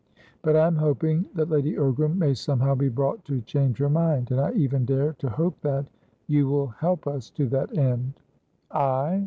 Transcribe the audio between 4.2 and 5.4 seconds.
And I even dare to